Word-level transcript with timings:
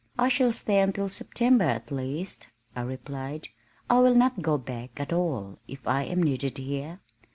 "I 0.17 0.29
shall 0.29 0.51
stay 0.51 0.79
until 0.79 1.07
September, 1.09 1.65
at 1.65 1.91
least," 1.91 2.47
I 2.75 2.81
replied. 2.81 3.49
"I 3.87 3.99
will 3.99 4.15
not 4.15 4.41
go 4.41 4.57
back 4.57 4.99
at 4.99 5.13
all 5.13 5.59
if 5.67 5.87
I 5.87 6.05
am 6.05 6.23
needed 6.23 6.57
here." 6.57 7.01